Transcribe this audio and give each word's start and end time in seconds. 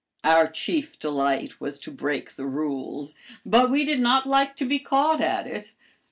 "Our 0.23 0.47
chief 0.47 0.97
delight 0.97 1.61
was 1.61 1.77
to 1.77 1.91
break 1.91 2.31
the 2.33 2.47
rules, 2.47 3.13
but 3.45 3.69
we 3.69 3.85
did 3.85 3.99
not 3.99 4.25
like 4.27 4.55
to 4.55 4.65
be 4.65 4.79
caught 4.79 5.21
at 5.21 5.45
it. 5.45 5.75